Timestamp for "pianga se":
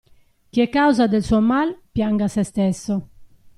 1.91-2.41